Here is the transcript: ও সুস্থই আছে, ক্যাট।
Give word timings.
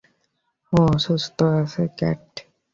ও 0.73 0.81
সুস্থই 1.03 1.53
আছে, 1.61 1.83
ক্যাট। 1.97 2.23